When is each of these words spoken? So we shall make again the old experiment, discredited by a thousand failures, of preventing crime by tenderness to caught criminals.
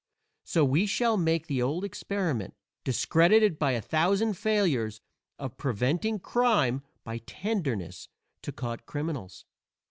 So 0.43 0.65
we 0.65 0.87
shall 0.87 1.15
make 1.15 1.43
again 1.43 1.57
the 1.57 1.61
old 1.61 1.83
experiment, 1.85 2.55
discredited 2.83 3.59
by 3.59 3.73
a 3.73 3.81
thousand 3.83 4.33
failures, 4.35 4.99
of 5.37 5.57
preventing 5.57 6.17
crime 6.17 6.81
by 7.03 7.19
tenderness 7.19 8.09
to 8.41 8.51
caught 8.51 8.87
criminals. 8.87 9.45